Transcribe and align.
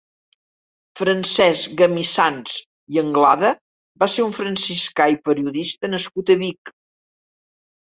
Francesc 1.01 1.75
Gamissans 1.81 2.57
i 2.97 3.01
Anglada 3.03 3.53
va 4.07 4.11
ser 4.17 4.29
un 4.31 4.37
franciscà 4.41 5.11
i 5.17 5.23
periodista 5.31 5.97
nascut 5.97 6.37
a 6.41 6.45
Vic. 6.47 6.79